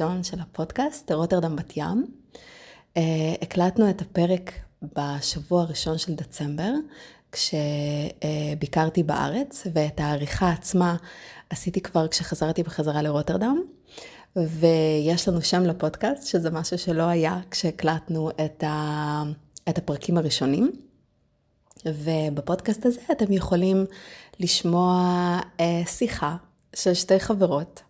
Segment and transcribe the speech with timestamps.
[0.00, 2.06] הראשון של הפודקאסט, רוטרדם בת ים.
[2.94, 2.98] Uh,
[3.42, 4.52] הקלטנו את הפרק
[4.82, 6.72] בשבוע הראשון של דצמבר,
[7.32, 10.96] כשביקרתי בארץ, ואת העריכה עצמה
[11.50, 13.62] עשיתי כבר כשחזרתי בחזרה לרוטרדם.
[14.36, 19.22] ויש לנו שם לפודקאסט, שזה משהו שלא היה כשהקלטנו את, ה...
[19.68, 20.72] את הפרקים הראשונים.
[21.86, 23.86] ובפודקאסט הזה אתם יכולים
[24.40, 25.00] לשמוע
[25.60, 26.36] אה, שיחה
[26.76, 27.82] של שתי חברות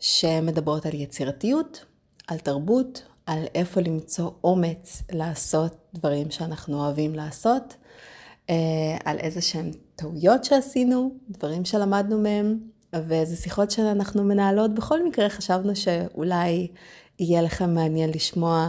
[0.00, 1.84] שמדברות על יצירתיות,
[2.26, 7.76] על תרבות, על איפה למצוא אומץ לעשות דברים שאנחנו אוהבים לעשות,
[8.50, 8.54] אה,
[9.04, 12.58] על איזה שהן טעויות שעשינו, דברים שלמדנו מהם,
[12.96, 14.74] וזה שיחות שאנחנו מנהלות.
[14.74, 16.68] בכל מקרה חשבנו שאולי
[17.18, 18.68] יהיה לכם מעניין לשמוע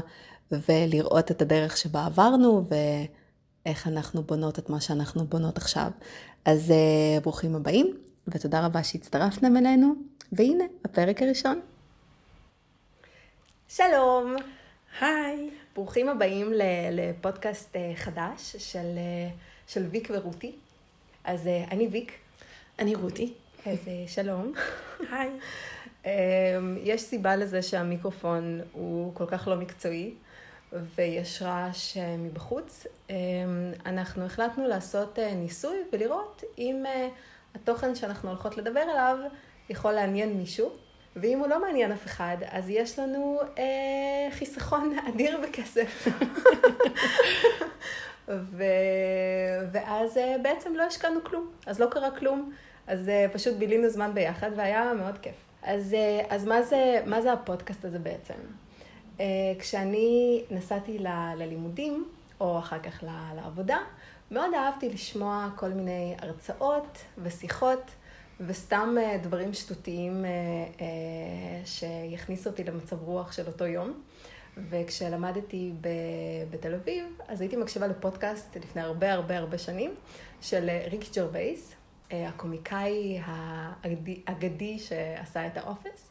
[0.52, 2.64] ולראות את הדרך שבה עברנו
[3.66, 5.92] ואיך אנחנו בונות את מה שאנחנו בונות עכשיו.
[6.46, 7.98] אז אה, ברוכים הבאים,
[8.36, 9.94] ותודה רבה שהצטרפתם אלינו,
[10.32, 11.62] והנה, הפרק הראשון.
[13.70, 14.36] שלום.
[15.02, 15.50] היי.
[15.76, 16.52] ברוכים הבאים
[16.92, 19.30] לפודקאסט אה, חדש של, אה,
[19.68, 20.56] של ויק ורותי.
[21.24, 22.12] אז אני ויק.
[22.80, 23.34] אני רותי.
[23.66, 24.54] אז שלום.
[25.12, 25.30] היי.
[26.84, 30.14] יש סיבה לזה שהמיקרופון הוא כל כך לא מקצועי.
[30.96, 32.88] ויש רעש מבחוץ.
[33.86, 36.84] אנחנו החלטנו לעשות ניסוי ולראות אם
[37.56, 39.18] התוכן שאנחנו הולכות לדבר עליו
[39.70, 40.70] יכול לעניין מישהו,
[41.16, 43.64] ואם הוא לא מעניין אף אחד, אז יש לנו אה,
[44.32, 46.08] חיסכון אדיר בכסף.
[48.28, 48.64] ו...
[49.72, 52.52] ואז אה, בעצם לא השקענו כלום, אז לא קרה כלום,
[52.88, 55.36] אז אה, פשוט בילינו זמן ביחד והיה מאוד כיף.
[55.64, 58.34] אז, אה, אז מה, זה, מה זה הפודקאסט הזה בעצם?
[59.20, 59.26] אה,
[59.60, 61.08] כשאני נסעתי ל...
[61.38, 62.06] ללימודים,
[62.42, 63.04] או אחר כך
[63.36, 63.78] לעבודה,
[64.32, 67.92] מאוד אהבתי לשמוע כל מיני הרצאות ושיחות
[68.40, 70.30] וסתם אה, דברים שטותיים אה,
[70.82, 74.02] אה, שיכניסו אותי למצב רוח של אותו יום.
[74.70, 75.74] וכשלמדתי
[76.50, 79.96] בתל אביב, אז הייתי מקשיבה לפודקאסט לפני הרבה הרבה הרבה שנים,
[80.42, 81.76] של ריק ג'רווייס,
[82.12, 83.22] הקומיקאי
[84.28, 86.11] האגדי שעשה את האופס.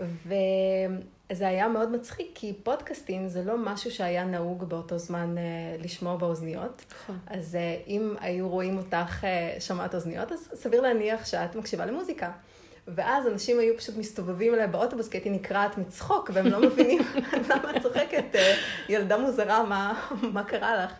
[0.00, 6.16] וזה היה מאוד מצחיק, כי פודקאסטים זה לא משהו שהיה נהוג באותו זמן uh, לשמוע
[6.16, 6.84] באוזניות.
[7.02, 7.18] נכון.
[7.26, 12.30] אז uh, אם היו רואים אותך uh, שומעת אוזניות, אז סביר להניח שאת מקשיבה למוזיקה.
[12.88, 17.02] ואז אנשים היו פשוט מסתובבים אליי באוטובוס, כי הייתי נקרעת מצחוק, והם לא מבינים
[17.50, 18.24] למה את צוחקת,
[18.88, 20.92] ילדה מוזרה, מה, מה קרה לך?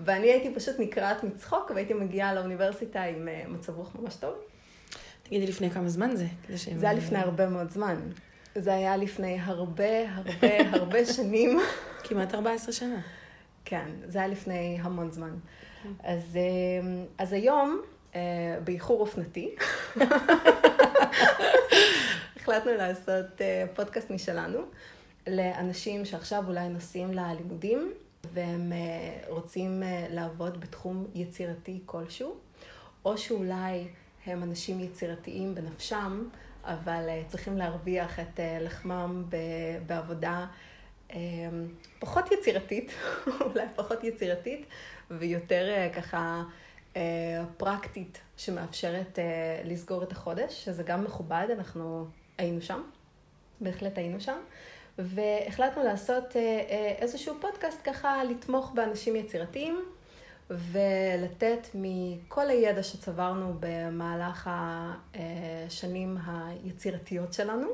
[0.00, 4.34] ואני הייתי פשוט נקרעת מצחוק, והייתי מגיעה לאוניברסיטה עם מצב רוח ממש טוב.
[5.22, 6.26] תגידי, לפני כמה זמן זה?
[6.76, 7.96] זה היה לפני הרבה מאוד זמן.
[8.54, 11.60] זה היה לפני הרבה, הרבה, הרבה שנים.
[12.04, 13.00] כמעט 14 שנה.
[13.64, 15.34] כן, זה היה לפני המון זמן.
[16.02, 17.82] אז, אה, אז היום,
[18.14, 18.20] אה,
[18.64, 19.54] באיחור אופנתי,
[22.36, 24.58] החלטנו לעשות אה, פודקאסט משלנו
[25.26, 27.92] לאנשים שעכשיו אולי נוסעים ללימודים
[28.32, 28.72] והם
[29.28, 32.34] רוצים לעבוד בתחום יצירתי כלשהו,
[33.04, 33.88] או שאולי
[34.26, 36.28] הם אנשים יצירתיים בנפשם,
[36.64, 39.24] אבל uh, צריכים להרוויח את uh, לחמם
[39.86, 40.46] בעבודה
[41.10, 41.14] um,
[41.98, 42.92] פחות יצירתית,
[43.40, 44.66] אולי פחות יצירתית,
[45.10, 46.42] ויותר ככה
[47.56, 49.18] פרקטית, שמאפשרת
[49.64, 52.06] לסגור את החודש, שזה גם מכובד, אנחנו
[52.38, 52.82] היינו שם,
[53.60, 54.38] בהחלט היינו שם.
[54.98, 56.36] והחלטנו לעשות
[56.98, 59.84] איזשהו פודקאסט ככה לתמוך באנשים יצירתיים,
[60.52, 64.50] ולתת מכל הידע שצברנו במהלך
[65.14, 67.68] השנים היצירתיות שלנו,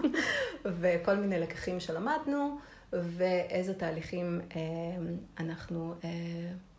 [0.80, 2.58] וכל מיני לקחים שלמדנו,
[2.92, 4.60] ואיזה תהליכים אה,
[5.38, 6.10] אנחנו אה,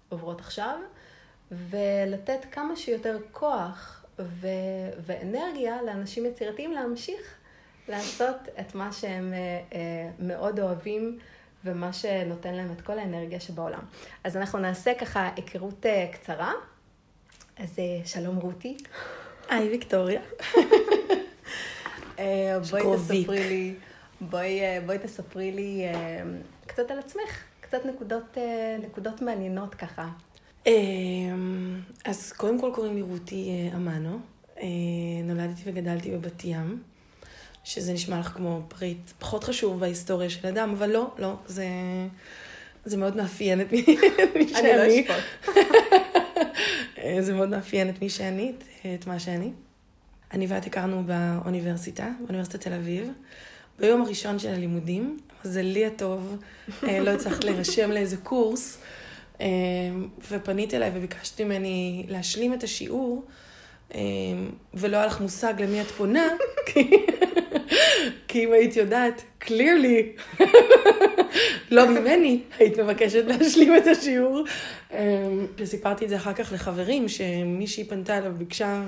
[0.09, 0.79] עוברות עכשיו,
[1.51, 7.35] ולתת כמה שיותר כוח ו- ואנרגיה לאנשים יצירתיים להמשיך
[7.87, 11.19] לעשות את מה שהם אה, מאוד אוהבים.
[11.65, 13.79] ומה שנותן להם את כל האנרגיה שבעולם.
[14.23, 16.53] אז אנחנו נעשה ככה היכרות uh, קצרה.
[17.57, 18.77] אז uh, שלום רותי.
[19.49, 20.21] היי ויקטוריה.
[20.53, 22.19] uh,
[22.71, 23.73] בואי תספרי לי,
[24.21, 25.83] בואי, בואי תספרי לי
[26.65, 28.37] קצת על עצמך, קצת נקודות,
[28.83, 30.07] נקודות מעניינות ככה.
[32.05, 34.19] אז קודם כל קוראים לי רותי אמנו.
[35.23, 36.83] נולדתי וגדלתי בבת ים.
[37.65, 41.67] שזה נשמע לך כמו פריט פחות חשוב בהיסטוריה של אדם, אבל לא, לא, זה,
[42.85, 43.85] זה מאוד מאפיין את מי
[44.53, 44.73] שאני.
[44.73, 45.55] אני לא אשפוט.
[47.25, 48.53] זה מאוד מאפיין את מי שאני,
[48.95, 49.51] את מה שאני.
[50.33, 53.11] אני ואת הכרנו באוניברסיטה, באוניברסיטת תל אביב.
[53.79, 56.37] ביום הראשון של הלימודים, מזלי הטוב,
[56.83, 58.77] אה, לא הצלחת להירשם לאיזה קורס,
[59.41, 59.47] אה,
[60.31, 63.25] ופנית אליי וביקשת ממני להשלים את השיעור,
[63.95, 64.01] אה,
[64.73, 66.27] ולא היה לך מושג למי את פונה,
[66.73, 66.89] כי
[68.35, 70.21] אם היית יודעת, clearly,
[71.71, 74.43] לא ממני, היית מבקשת להשלים את השיעור.
[75.57, 78.83] וסיפרתי אמ, את זה אחר כך לחברים, שמישהי פנתה אליו, ביקשה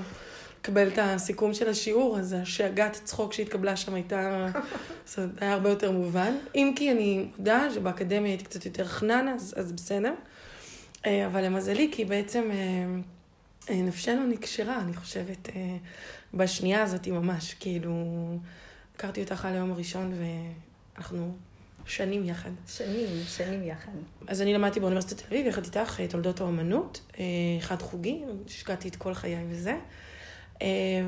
[0.61, 4.47] לקבל את הסיכום של השיעור, אז השאגת צחוק שהתקבלה שם הייתה,
[5.07, 6.35] זה היה הרבה יותר מובן.
[6.55, 10.13] אם כי אני מודה שבאקדמיה הייתי קצת יותר חננה, אז, אז בסדר.
[11.05, 12.55] אה, אבל למזלי, כי בעצם אה,
[13.69, 15.49] אה, נפשנו נקשרה, אני חושבת,
[16.33, 17.93] בשנייה הזאת ממש, כאילו,
[18.97, 20.13] הכרתי אותך על היום הראשון
[20.95, 21.35] ואנחנו
[21.85, 22.49] שנים יחד.
[22.67, 23.91] שנים, שנים יחד.
[24.27, 27.11] אז אני למדתי באוניברסיטת תל אביב, יחד איתך, תולדות האומנות,
[27.59, 29.77] אחד חוגי, השקעתי את כל חיי וזה.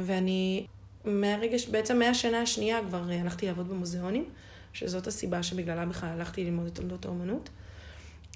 [0.02, 0.66] ואני,
[1.06, 4.30] מהרגע, בעצם מהשנה השנייה כבר הלכתי לעבוד במוזיאונים,
[4.74, 7.50] שזאת הסיבה שבגללה בכלל הלכתי ללמוד את תולדות האומנות.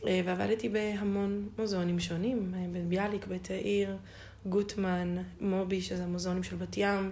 [0.08, 3.98] אה, ועבדתי בהמון מוזיאונים שונים, אה, בביאליק, בית העיר,
[4.46, 7.12] גוטמן, מובי, שזה המוזיאונים של בת ים,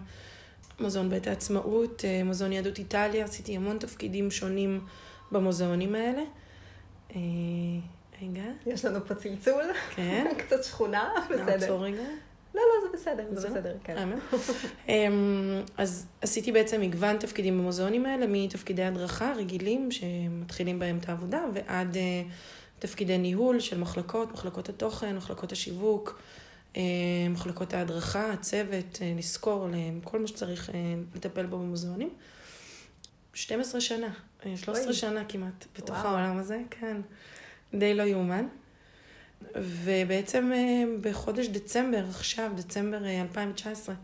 [0.81, 4.79] מוזיאון בית העצמאות, אה, מוזיאון יהדות איטליה, עשיתי המון תפקידים שונים
[5.31, 6.21] במוזיאונים האלה.
[8.21, 8.43] רגע.
[8.65, 9.63] יש לנו פה צלצול.
[9.95, 10.27] כן.
[10.45, 11.45] קצת שכונה, בסדר.
[11.45, 12.03] נעצור רגע.
[12.55, 14.09] לא, לא, זה בסדר, זה בסדר, כן.
[14.89, 21.45] אמ, אז עשיתי בעצם מגוון תפקידים במוזיאונים האלה, מתפקידי הדרכה רגילים, שמתחילים בהם את העבודה,
[21.53, 21.97] ועד
[22.79, 26.40] תפקידי ניהול של מחלקות, מחלקות התוכן, מחלקות השיווק, אה,
[27.29, 30.75] מחלקות ההדרכה, הצוות, אה, לזכור להם, כל מה שצריך אה,
[31.15, 32.09] לטפל בו במוזיאונים.
[33.33, 34.09] 12 שנה,
[34.55, 34.93] 13 אוי.
[34.93, 36.07] שנה כמעט בתוך וואו.
[36.07, 36.97] העולם הזה, כן.
[37.73, 38.47] די לא יאומן.
[39.55, 40.51] ובעצם
[41.01, 43.95] בחודש דצמבר, עכשיו, דצמבר 2019,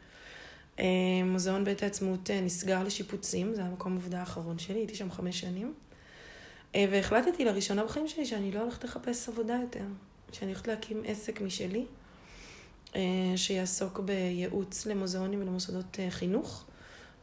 [1.26, 5.74] מוזיאון בית העצמאות נסגר לשיפוצים, זה המקום עבודה האחרון שלי, הייתי שם חמש שנים.
[6.76, 9.86] אה, והחלטתי לראשונה בחיים שלי שאני לא הולכת לחפש עבודה יותר,
[10.32, 11.86] שאני הולכת להקים עסק משלי, אה,
[13.36, 16.66] שיעסוק בייעוץ למוזיאונים ולמוסדות אה, חינוך,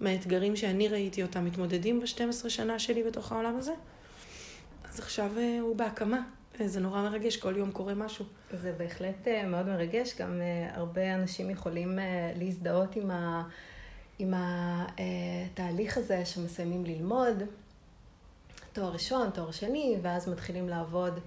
[0.01, 3.73] מהאתגרים שאני ראיתי אותם מתמודדים ב-12 שנה שלי בתוך העולם הזה.
[4.85, 5.31] אז עכשיו
[5.61, 6.21] הוא בהקמה.
[6.65, 8.25] זה נורא מרגש, כל יום קורה משהו.
[8.53, 10.41] זה בהחלט מאוד מרגש, גם
[10.73, 11.99] הרבה אנשים יכולים
[12.37, 13.43] להזדהות עם, ה...
[14.19, 17.43] עם התהליך הזה שמסיימים ללמוד,
[18.73, 21.21] תואר ראשון, תואר שני, ואז מתחילים לעבוד אה,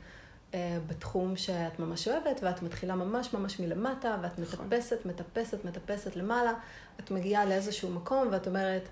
[0.88, 4.66] בתחום שאת ממש אוהבת, ואת מתחילה ממש ממש מלמטה, ואת נכון.
[4.66, 6.54] מטפסת, מטפסת, מטפסת למעלה,
[7.00, 8.84] את מגיעה לאיזשהו מקום, ואת אומרת,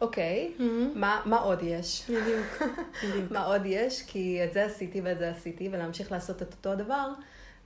[0.00, 0.62] אוקיי, mm-hmm.
[0.94, 2.10] מה, מה עוד יש?
[2.10, 2.62] בדיוק,
[3.04, 3.30] בדיוק.
[3.30, 4.02] מה עוד יש?
[4.02, 7.08] כי את זה עשיתי ואת זה עשיתי, ולהמשיך לעשות את אותו הדבר,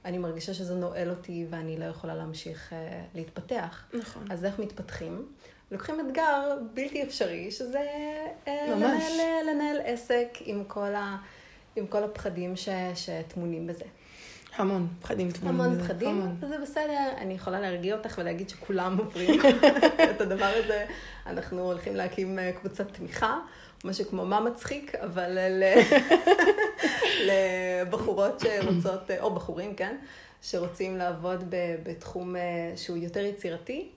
[0.05, 3.85] אני מרגישה שזה נועל אותי ואני לא יכולה להמשיך אה, להתפתח.
[3.95, 4.25] נכון.
[4.31, 5.27] אז איך מתפתחים?
[5.71, 7.87] לוקחים אתגר בלתי אפשרי, שזה
[8.49, 11.17] אה, לנהל, לנהל עסק עם כל, ה,
[11.79, 13.85] עם כל הפחדים ש, שטמונים בזה.
[14.57, 15.69] המון פחדים טמונים בזה.
[15.69, 17.11] המון פחדים, וזה בסדר.
[17.17, 19.41] אני יכולה להרגיע אותך ולהגיד שכולם עוברים
[20.11, 20.87] את הדבר הזה.
[21.27, 23.39] אנחנו הולכים להקים אה, קבוצת תמיכה,
[23.85, 25.39] משהו כמו מה מצחיק, אבל
[27.29, 29.97] לבחורות שרוצות, או בחורים, כן,
[30.43, 31.45] שרוצים לעבוד
[31.83, 32.43] בתחום אה,
[32.77, 33.89] שהוא יותר יצירתי.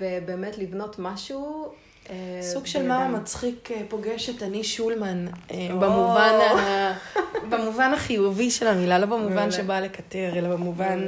[0.00, 1.72] ובאמת לבנות משהו.
[2.10, 6.92] אה, סוג של מה מצחיק אה, פוגש את אני שולמן, אה, במובן, ה...
[7.50, 11.06] במובן החיובי של המילה, לא במובן שבא לקטר, אלא במובן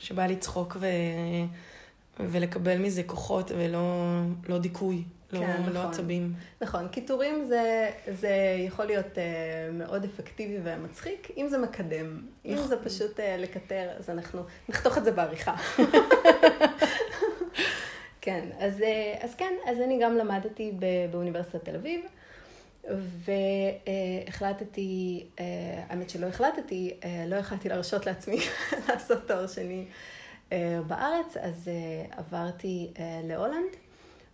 [0.00, 0.86] שבא לצחוק ו...
[2.20, 3.80] ולקבל מזה כוחות ולא
[4.48, 5.02] לא דיכוי.
[5.32, 5.90] לא, כן, לא נכון.
[5.90, 6.32] עצבים.
[6.60, 9.18] נכון, קיטורים זה, זה יכול להיות uh,
[9.72, 12.20] מאוד אפקטיבי ומצחיק, אם זה מקדם.
[12.44, 12.58] נכון.
[12.58, 15.54] אם זה פשוט uh, לקטר, אז אנחנו נחתוך את זה בעריכה.
[18.22, 20.72] כן, אז, אה, אז כן, אז אני גם למדתי
[21.10, 22.00] באוניברסיטת תל אביב,
[24.28, 25.44] והחלטתי, אה,
[25.88, 28.38] האמת שלא החלטתי, אה, לא יכלתי להרשות לעצמי
[28.88, 29.86] לעשות תואר שני
[30.86, 31.70] בארץ, אז
[32.10, 32.92] עברתי
[33.24, 33.70] להולנד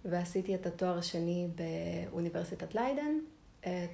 [0.04, 3.18] ועשיתי את התואר השני באוניברסיטת ליידן,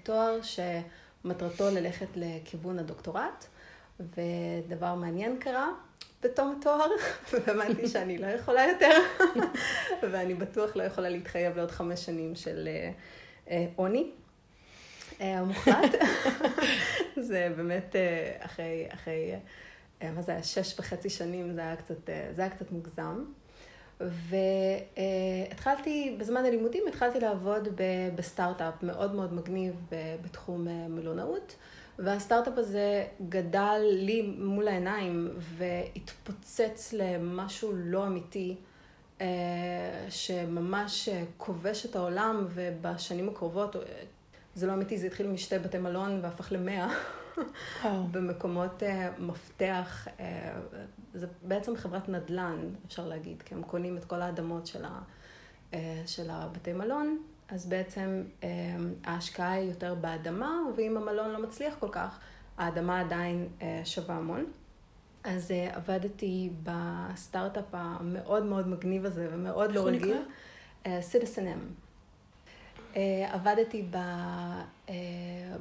[0.02, 3.46] תואר שמטרתו ללכת לכיוון הדוקטורט,
[4.00, 5.68] ודבר מעניין קרה,
[6.24, 6.90] בתום התואר,
[7.32, 8.98] והבנתי שאני לא יכולה יותר,
[10.10, 12.90] ואני בטוח לא יכולה להתחייב לעוד חמש שנים של אה,
[13.50, 14.10] אה, עוני.
[15.20, 15.94] המוחלט.
[17.28, 17.96] זה באמת
[18.38, 19.32] אחרי, אחרי,
[20.02, 23.24] מה זה היה, שש וחצי שנים, זה היה קצת, זה היה קצת מוגזם.
[25.50, 27.68] והתחלתי, בזמן הלימודים התחלתי לעבוד
[28.14, 29.74] בסטארט-אפ מאוד מאוד מגניב
[30.22, 31.56] בתחום מלונאות.
[31.98, 38.56] והסטארט-אפ הזה גדל לי מול העיניים והתפוצץ למשהו לא אמיתי,
[39.20, 39.26] אה,
[40.10, 43.76] שממש כובש את העולם, ובשנים הקרובות,
[44.54, 46.88] זה לא אמיתי, זה התחיל משתי בתי מלון והפך למאה.
[48.12, 50.20] במקומות uh, מפתח, uh,
[51.14, 55.00] זה בעצם חברת נדל"ן, אפשר להגיד, כי הם קונים את כל האדמות של, ה,
[55.70, 55.74] uh,
[56.06, 58.48] של הבתי מלון, אז בעצם אה,
[59.04, 62.18] ההשקעה היא יותר באדמה, ואם המלון לא מצליח כל כך,
[62.58, 64.44] האדמה עדיין אה, שווה המון.
[65.24, 70.12] אז עבדתי בסטארט-אפ המאוד מאוד מגניב הזה ומאוד לא רגיל.
[70.12, 70.24] איך הוא
[70.84, 71.00] נקרא?
[71.00, 71.58] סיטיסן אם.
[73.32, 73.88] עבדתי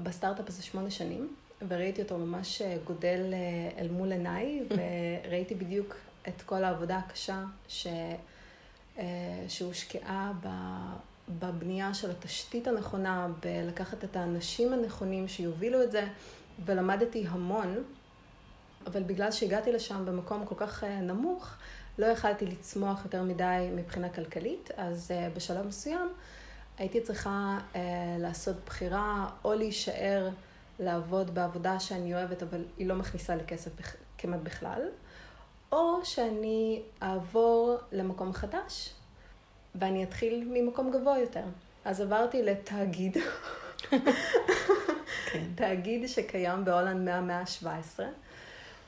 [0.03, 1.35] בסטארט-אפ הזה שמונה שנים,
[1.67, 3.33] וראיתי אותו ממש גודל
[3.77, 5.95] אל מול עיניי, וראיתי בדיוק
[6.27, 7.87] את כל העבודה הקשה ש...
[9.47, 10.33] שהושקעה
[11.29, 16.07] בבנייה של התשתית הנכונה, בלקחת את האנשים הנכונים שיובילו את זה,
[16.65, 17.83] ולמדתי המון,
[18.87, 21.49] אבל בגלל שהגעתי לשם במקום כל כך אה, נמוך,
[21.97, 26.09] לא יכלתי לצמוח יותר מדי מבחינה כלכלית, אז אה, בשלב מסוים
[26.77, 27.81] הייתי צריכה אה,
[28.19, 30.29] לעשות בחירה או להישאר
[30.79, 33.71] לעבוד בעבודה שאני אוהבת, אבל היא לא מכניסה לי כסף
[34.17, 34.81] כמעט בכלל,
[35.71, 38.93] או שאני אעבור למקום חדש,
[39.75, 41.43] ואני אתחיל ממקום גבוה יותר.
[41.85, 43.17] אז עברתי לתאגיד,
[43.89, 45.43] כן.
[45.55, 47.99] תאגיד שקיים בהולנד מהמאה ה-17,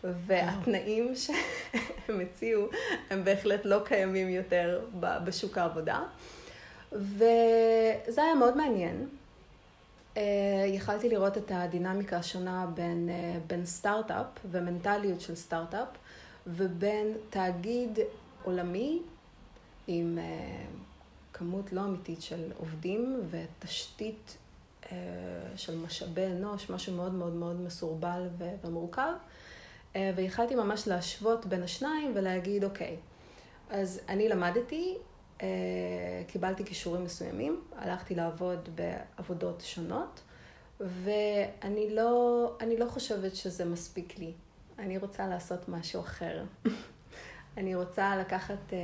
[0.04, 2.68] והתנאים שהם הציעו
[3.10, 6.04] הם בהחלט לא קיימים יותר בשוק העבודה.
[6.92, 9.08] וזה היה מאוד מעניין.
[10.14, 10.18] Uh,
[10.68, 15.88] יכלתי לראות את הדינמיקה השונה בין, uh, בין סטארט-אפ ומנטליות של סטארט-אפ
[16.48, 18.00] ובין תאגיד
[18.44, 19.02] עולמי
[19.88, 20.76] עם uh,
[21.34, 24.38] כמות לא אמיתית של עובדים ותשתית
[24.84, 24.88] uh,
[25.56, 28.28] של משאבי אנוש, משהו מאוד מאוד מאוד מסורבל
[28.64, 29.14] ומורכב.
[29.94, 32.98] Uh, ויכלתי ממש להשוות בין השניים ולהגיד, אוקיי,
[33.70, 34.98] אז אני למדתי,
[35.38, 35.42] uh,
[36.28, 40.22] קיבלתי כישורים מסוימים, הלכתי לעבוד בעבודות שונות,
[40.80, 44.34] ואני לא, לא חושבת שזה מספיק לי.
[44.80, 46.44] אני רוצה לעשות משהו אחר.
[47.58, 48.78] אני רוצה לקחת, אה,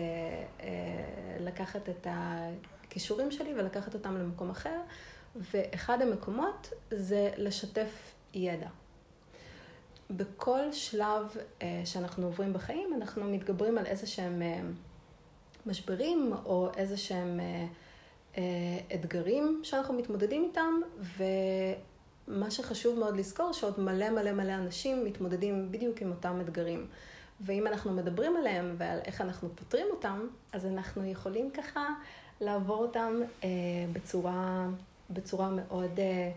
[0.62, 4.80] אה, לקחת את הכישורים שלי ולקחת אותם למקום אחר,
[5.36, 8.70] ואחד המקומות זה לשתף ידע.
[10.10, 14.42] בכל שלב אה, שאנחנו עוברים בחיים, אנחנו מתגברים על איזה שהם
[15.66, 17.40] משברים או איזה שהם
[18.94, 21.24] אתגרים שאנחנו מתמודדים איתם, ו...
[22.28, 26.88] מה שחשוב מאוד לזכור, שעוד מלא מלא מלא אנשים מתמודדים בדיוק עם אותם אתגרים.
[27.46, 31.90] ואם אנחנו מדברים עליהם ועל איך אנחנו פותרים אותם, אז אנחנו יכולים ככה
[32.42, 33.50] לעבור אותם אה,
[33.94, 34.68] בצורה,
[35.10, 36.32] בצורה מאוד אה,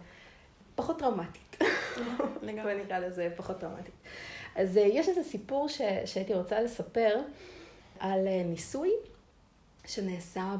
[0.75, 1.59] פחות טראומטית.
[2.43, 2.83] לגמרי.
[2.85, 3.95] נקרא לזה פחות טראומטית.
[4.57, 7.21] אז אה, יש איזה סיפור ש, שהייתי רוצה לספר
[7.99, 8.91] על אה, ניסוי
[9.87, 10.57] שנעשה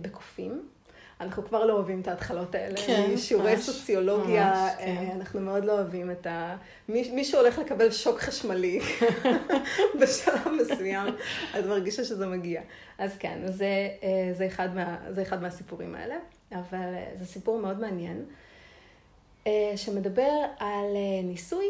[0.00, 0.68] בקופים.
[1.20, 2.76] אנחנו כבר לא אוהבים את ההתחלות האלה.
[2.86, 5.16] כן, משיעורי סוציולוגיה, ממש, אה, כן.
[5.20, 6.56] אנחנו מאוד לא אוהבים את ה...
[6.88, 8.80] מי, מי שהולך לקבל שוק חשמלי
[10.00, 11.14] בשלב מסוים,
[11.54, 12.62] אז מרגישה שזה מגיע.
[12.98, 16.16] אז כן, זה, אה, זה, אחד מה, זה אחד מהסיפורים האלה,
[16.52, 18.24] אבל אה, זה סיפור מאוד מעניין,
[19.76, 20.86] שמדבר על
[21.24, 21.66] ניסוי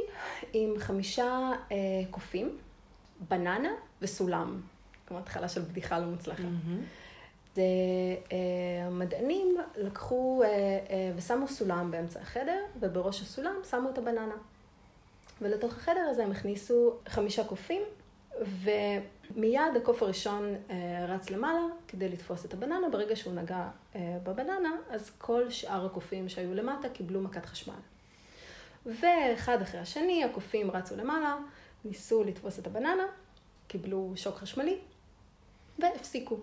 [0.53, 1.51] עם חמישה
[2.11, 2.59] קופים,
[3.29, 3.71] בננה
[4.03, 4.61] וסולם.
[5.07, 6.39] כמו התחלה של בדיחה לא מוצלחת.
[6.39, 7.04] Mm-hmm.
[8.87, 14.35] המדענים לקחו אה, אה, ושמו סולם באמצע החדר, ובראש הסולם שמו את הבננה.
[15.43, 17.83] ולתוך החדר הזה הם הכניסו חמישה קופים,
[18.41, 22.89] ומיד הקוף הראשון אה, רץ למעלה כדי לתפוס את הבננה.
[22.93, 27.75] ברגע שהוא נגע בבננה, אז כל שאר הקופים שהיו למטה קיבלו מכת חשמל.
[28.87, 31.37] ואחד אחרי השני, הקופים רצו למעלה,
[31.85, 33.05] ניסו לתפוס את הבננה,
[33.69, 34.79] קיבלו שוק חשמלי,
[35.79, 36.37] והפסיקו.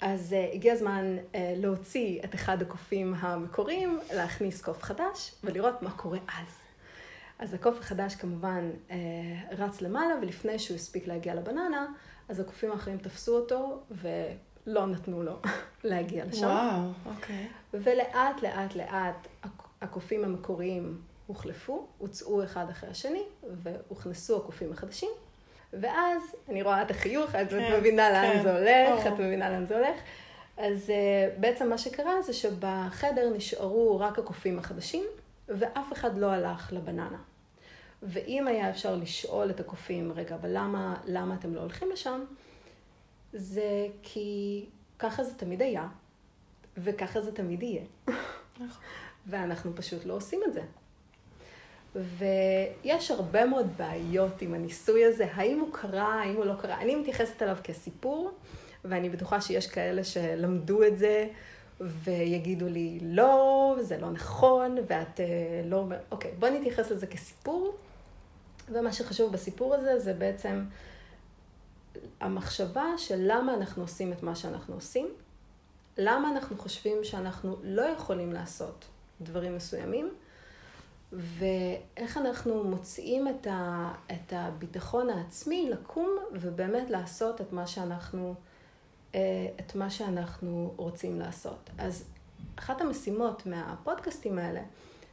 [0.00, 5.90] אז uh, הגיע הזמן uh, להוציא את אחד הקופים המקוריים, להכניס קוף חדש ולראות מה
[5.90, 6.54] קורה אז.
[7.38, 8.92] אז הקוף החדש כמובן uh,
[9.58, 11.86] רץ למעלה, ולפני שהוא הספיק להגיע לבננה,
[12.28, 15.32] אז הקופים האחרים תפסו אותו ולא נתנו לו
[15.84, 16.46] להגיע לשם.
[16.46, 17.46] וואו, אוקיי.
[17.46, 17.76] Okay.
[17.76, 19.28] ולאט לאט לאט
[19.82, 23.22] הקופים המקוריים הוחלפו, הוצאו אחד אחרי השני,
[23.62, 25.10] והוכנסו הקופים החדשים.
[25.72, 28.42] ואז אני רואה את החיוך, את כן, מבינה לאן כן.
[28.42, 30.00] זה הולך, את מבינה לאן זה הולך.
[30.56, 35.04] אז uh, בעצם מה שקרה זה שבחדר נשארו רק הקופים החדשים,
[35.48, 37.18] ואף אחד לא הלך לבננה.
[38.02, 42.24] ואם היה אפשר לשאול את הקופים, רגע, אבל למה, למה אתם לא הולכים לשם?
[43.32, 44.64] זה כי
[44.98, 45.88] ככה זה תמיד היה,
[46.76, 47.82] וככה זה תמיד יהיה.
[48.54, 48.82] נכון.
[49.26, 50.62] ואנחנו פשוט לא עושים את זה.
[51.96, 56.80] ויש הרבה מאוד בעיות עם הניסוי הזה, האם הוא קרה, האם הוא לא קרה.
[56.80, 58.30] אני מתייחסת אליו כסיפור,
[58.84, 61.26] ואני בטוחה שיש כאלה שלמדו את זה
[61.80, 65.26] ויגידו לי, לא, זה לא נכון, ואת אה,
[65.64, 65.84] לא...
[66.10, 67.74] אוקיי, בואי נתייחס לזה כסיפור,
[68.68, 70.64] ומה שחשוב בסיפור הזה זה בעצם
[72.20, 75.08] המחשבה של למה אנחנו עושים את מה שאנחנו עושים,
[75.98, 78.84] למה אנחנו חושבים שאנחנו לא יכולים לעשות
[79.20, 80.10] דברים מסוימים,
[81.12, 88.34] ואיך אנחנו מוצאים את, ה, את הביטחון העצמי לקום ובאמת לעשות את מה שאנחנו,
[89.14, 89.20] אה,
[89.60, 91.70] את מה שאנחנו רוצים לעשות.
[91.78, 92.04] אז
[92.56, 94.60] אחת המשימות מהפודקאסטים האלה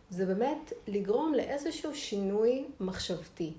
[0.09, 3.53] זה באמת לגרום לאיזשהו שינוי מחשבתי.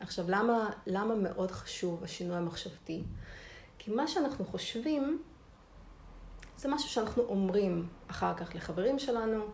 [0.00, 3.02] עכשיו, למה, למה מאוד חשוב השינוי המחשבתי?
[3.78, 5.22] כי מה שאנחנו חושבים
[6.56, 9.44] זה משהו שאנחנו אומרים אחר כך לחברים שלנו,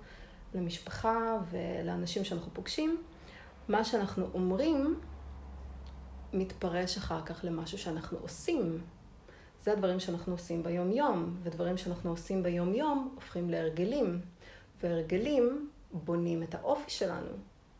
[0.54, 3.02] למשפחה ולאנשים שאנחנו פוגשים.
[3.68, 5.00] מה שאנחנו אומרים
[6.32, 8.80] מתפרש אחר כך למשהו שאנחנו עושים.
[9.62, 14.20] זה הדברים שאנחנו עושים ביום-יום, ודברים שאנחנו עושים ביום-יום הופכים להרגלים.
[14.82, 17.30] והרגלים בונים את האופי שלנו,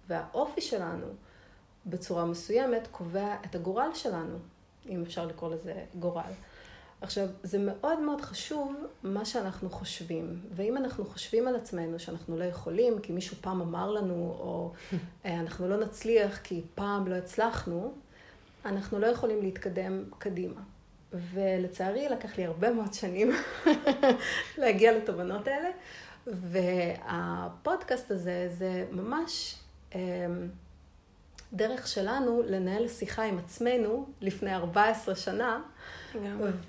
[0.08, 1.06] והאופי שלנו
[1.86, 4.38] בצורה מסוימת קובע את הגורל שלנו,
[4.88, 6.32] אם אפשר לקרוא לזה גורל.
[7.02, 10.40] עכשיו, זה מאוד מאוד חשוב מה שאנחנו חושבים.
[10.54, 14.72] ואם אנחנו חושבים על עצמנו שאנחנו לא יכולים, כי מישהו פעם אמר לנו, או
[15.24, 17.92] אה, אנחנו לא נצליח כי פעם לא הצלחנו,
[18.64, 20.60] אנחנו לא יכולים להתקדם קדימה.
[21.12, 23.32] ולצערי, לקח לי הרבה מאוד שנים
[24.58, 25.68] להגיע לתובנות האלה,
[26.26, 29.56] והפודקאסט הזה זה ממש
[31.52, 35.60] דרך שלנו לנהל שיחה עם עצמנו לפני 14 שנה.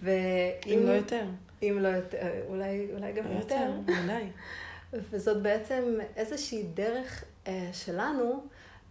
[0.02, 1.26] ואם לא יותר.
[1.64, 3.56] אם לא יותר, אולי, אולי גם יותר.
[3.56, 3.72] יותר,
[4.04, 4.24] אולי.
[5.12, 8.44] וזאת בעצם איזושהי דרך אה, שלנו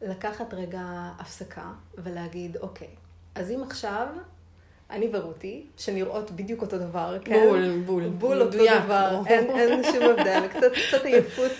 [0.02, 0.80] לקחת רגע
[1.18, 2.88] הפסקה ולהגיד, אוקיי,
[3.34, 4.06] אז אם עכשיו
[4.90, 7.46] אני ורותי, שנראות בדיוק אותו דבר, כן?
[7.49, 8.08] בול, בול.
[8.08, 11.52] בול אותו דבר, אין, אין שום הבדל, קצת, קצת עייפות.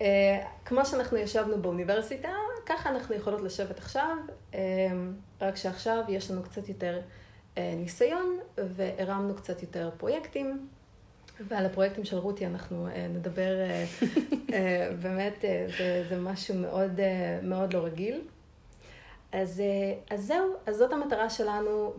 [0.00, 2.28] אה, כמו שאנחנו ישבנו באוניברסיטה,
[2.66, 4.16] ככה אנחנו יכולות לשבת עכשיו,
[4.54, 4.60] אה,
[5.40, 7.00] רק שעכשיו יש לנו קצת יותר
[7.58, 10.68] אה, ניסיון והרמנו קצת יותר פרויקטים.
[11.48, 13.54] ועל הפרויקטים של רותי אנחנו נדבר,
[15.02, 15.34] באמת
[15.78, 17.00] זה, זה משהו מאוד,
[17.42, 18.20] מאוד לא רגיל.
[19.32, 19.62] אז,
[20.10, 21.92] אז זהו, אז זאת המטרה שלנו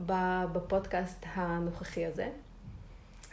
[0.54, 2.30] בפודקאסט הנוכחי הזה.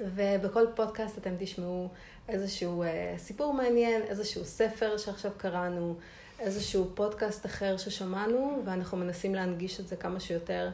[0.01, 1.89] ובכל פודקאסט אתם תשמעו
[2.29, 2.85] איזשהו
[3.17, 5.95] סיפור מעניין, איזשהו ספר שעכשיו קראנו,
[6.41, 10.71] איזשהו פודקאסט אחר ששמענו, ואנחנו מנסים להנגיש את זה כמה שיותר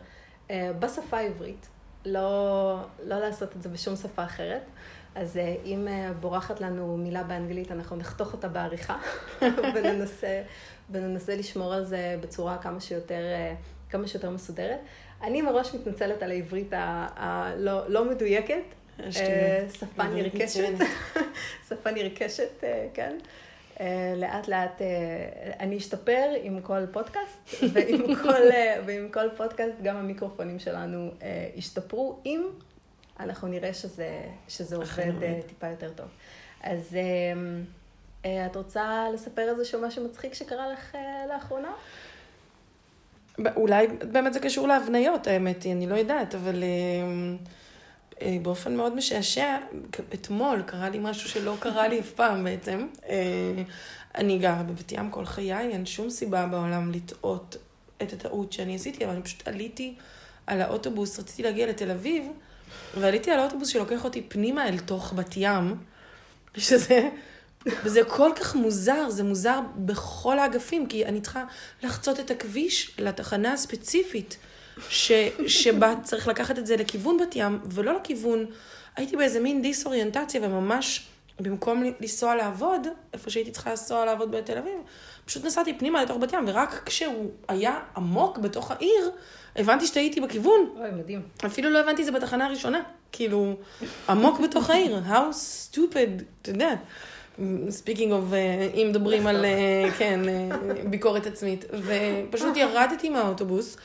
[0.50, 1.66] אה, בשפה העברית,
[2.04, 4.62] לא, לא לעשות את זה בשום שפה אחרת.
[5.14, 8.98] אז אה, אם אה, בורחת לנו מילה באנגלית, אנחנו נחתוך אותה בעריכה
[9.74, 10.42] וננסה,
[10.90, 13.22] וננסה לשמור על זה בצורה כמה שיותר,
[13.90, 14.80] כמה שיותר מסודרת.
[15.22, 18.64] אני מראש מתנצלת על העברית הלא לא מדויקת.
[19.78, 20.72] שפה נרכשת,
[21.68, 23.16] שפה נרכשת, כן.
[23.80, 24.86] אה, לאט לאט אה,
[25.60, 31.10] אני אשתפר עם כל פודקאסט, ועם כל, אה, ועם כל פודקאסט גם המיקרופונים שלנו
[31.54, 32.46] ישתפרו, אם
[33.20, 35.12] אנחנו נראה שזה, שזה עובד
[35.46, 36.06] טיפה יותר טוב.
[36.62, 36.96] אז
[38.20, 40.96] את רוצה לספר איזשהו משהו מצחיק שקרה לך
[41.28, 41.72] לאחרונה?
[43.56, 46.62] אולי באמת זה קשור להבניות, האמת היא, אני לא יודעת, אבל...
[46.62, 47.36] אה,
[48.42, 49.56] באופן מאוד משעשע,
[50.14, 52.86] אתמול קרה לי משהו שלא קרה לי אף פעם בעצם.
[53.08, 53.62] אה,
[54.14, 57.56] אני גרה בבת ים כל חיי, אין שום סיבה בעולם לטעות
[58.02, 59.94] את הטעות שאני עשיתי, אבל אני פשוט עליתי
[60.46, 62.24] על האוטובוס, רציתי להגיע לתל אביב,
[62.96, 65.76] ועליתי על האוטובוס שלוקח אותי פנימה אל תוך בת ים,
[66.56, 67.08] שזה...
[67.84, 71.44] וזה כל כך מוזר, זה מוזר בכל האגפים, כי אני צריכה
[71.82, 74.36] לחצות את הכביש לתחנה הספציפית.
[74.88, 75.12] ש,
[75.46, 78.46] שבה צריך לקחת את זה לכיוון בת ים, ולא לכיוון,
[78.96, 81.06] הייתי באיזה מין דיסאוריינטציה, וממש
[81.40, 84.78] במקום לנסוע לעבוד, איפה שהייתי צריכה לנסוע לעבוד בתל אביב,
[85.24, 89.10] פשוט נסעתי פנימה לתוך בת ים, ורק כשהוא היה עמוק בתוך העיר,
[89.56, 90.68] הבנתי שטעיתי בכיוון.
[90.76, 91.22] אוי, מדהים.
[91.46, 92.82] אפילו לא הבנתי את זה בתחנה הראשונה.
[93.12, 93.56] כאילו,
[94.08, 95.00] עמוק בתוך העיר.
[95.10, 95.34] How
[95.72, 96.74] stupid, אתה יודע.
[97.68, 101.64] speaking of, uh, אם מדברים על, uh, כן, uh, ביקורת עצמית.
[101.72, 103.76] ופשוט ירדתי מהאוטובוס.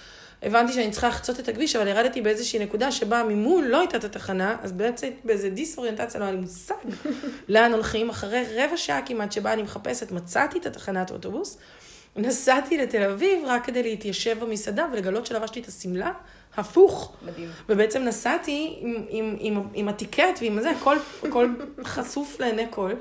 [0.44, 4.04] הבנתי שאני צריכה לחצות את הכביש, אבל ירדתי באיזושהי נקודה שבה ממול לא הייתה את
[4.04, 6.76] התחנה, אז בעצם באיזה דיסאוריינטציה, לא היה לי מושג
[7.50, 8.10] לאן הולכים.
[8.10, 11.58] אחרי רבע שעה כמעט שבה אני מחפשת, מצאתי את התחנת אוטובוס,
[12.16, 16.12] נסעתי לתל אביב רק כדי להתיישב במסעדה ולגלות שלבשתי את השמלה
[16.58, 17.14] הפוך.
[17.26, 17.50] מדהים.
[17.70, 21.50] ובעצם נסעתי עם, עם, עם, עם הטיקט ועם זה, הכל, הכל
[21.84, 22.92] חשוף לעיני כל.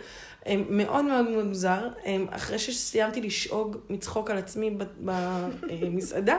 [0.71, 1.89] מאוד מאוד מאוד מוזר.
[2.31, 4.71] אחרי שסיימתי לשאוג מצחוק על עצמי
[5.01, 6.39] במסעדה,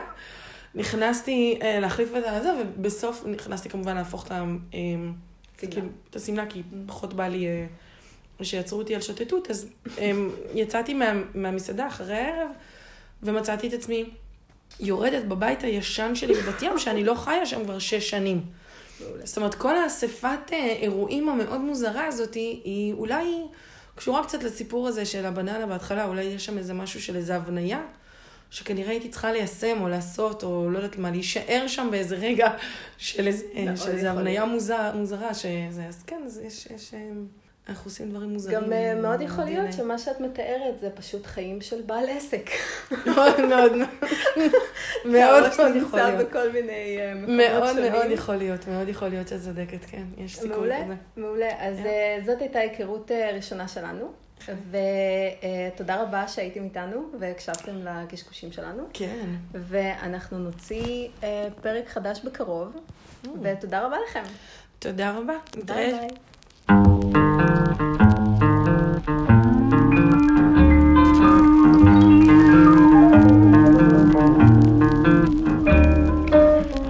[0.74, 4.74] נכנסתי uh, להחליף את זה, ובסוף נכנסתי כמובן להפוך את, uh,
[5.58, 7.46] כאילו, את השמלה, כי פחות בא לי
[8.40, 10.00] uh, שיעצרו אותי על שוטטות, אז um,
[10.54, 12.50] יצאתי מה, מהמסעדה אחרי הערב,
[13.22, 14.04] ומצאתי את עצמי
[14.80, 18.40] יורדת בבית הישן שלי בבת ים, שאני לא חיה שם כבר שש שנים.
[19.24, 23.36] זאת אומרת, כל האספת אה, אירועים המאוד מוזרה הזאת, היא אולי
[23.94, 27.82] קשורה קצת לסיפור הזה של הבננה בהתחלה, אולי יש שם איזה משהו של איזה הבניה,
[28.50, 32.48] שכנראה הייתי צריכה ליישם או לעשות, או לא יודעת מה, להישאר שם באיזה רגע
[32.98, 34.48] של איזה, הבניה להיות.
[34.48, 37.10] מוזר, מוזרה, שזה, אז כן, אז יש, יש, אה,
[37.68, 38.56] אנחנו עושים דברים מוזרים.
[38.60, 39.72] גם אה, מאוד יכול להיות.
[39.72, 42.50] שמה שאת מתארת זה פשוט חיים של בעל עסק.
[43.06, 43.88] מאוד מאוד מאוד
[45.12, 46.28] מאוד נמצא יכול להיות.
[46.28, 47.90] בכל מיני אה, מאוד.
[47.90, 50.94] מאוד יכול להיות, מאוד יכול להיות שאת צודקת, כן, יש סיכוי מעולה, כזה.
[51.16, 51.48] מעולה.
[51.58, 51.86] אז כן.
[51.86, 54.12] אה, זאת הייתה היכרות אה, ראשונה שלנו,
[54.48, 59.26] ותודה רבה שהייתם איתנו והקשבתם לקשקושים שלנו, כן.
[59.52, 62.76] ואנחנו נוציא אה, פרק חדש בקרוב,
[63.42, 64.22] ותודה רבה לכם.
[64.78, 65.34] תודה רבה.
[65.54, 65.98] ביי נתראה.
[65.98, 66.08] ביי.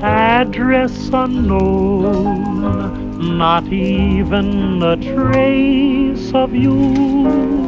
[0.03, 2.43] address unknown,
[3.39, 6.00] not even a trace
[6.35, 7.60] of you.